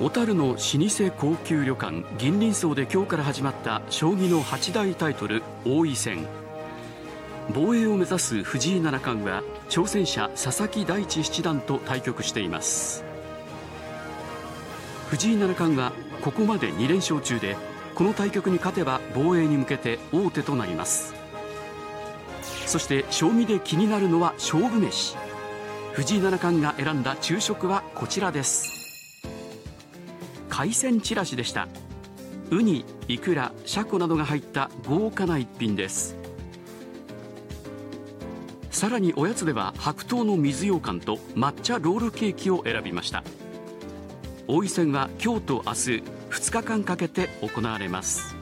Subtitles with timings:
[0.00, 6.26] 小樽の老舗高級旅館銀鱗荘で今日から始まった将棋の八大タイトル王位戦。
[7.54, 13.04] 防衛を目指す藤井七冠は挑戦者佐々木大地七段と対局しています。
[15.10, 17.56] 藤井七冠はここまで2連勝中で
[17.94, 21.14] この対局に勝てば防衛に向けて王手となります。
[22.66, 25.16] そして将棋で気になるのは勝負飯
[25.92, 28.83] 藤井七冠が選んだ昼食はこちらです。
[30.56, 31.66] 海鮮ちらしでした。
[32.52, 36.16] ウニ、イクラ、シャコなどが入った豪華な一品です。
[38.70, 43.24] さらにおやつでは白桃の水羊羹と抹茶ロールケーキを選びました。
[44.46, 48.36] 王位戦は今日と明日2日間かけて行われます。